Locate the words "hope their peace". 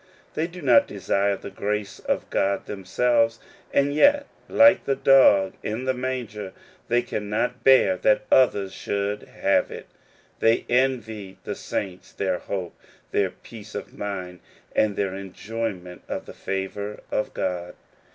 12.39-13.75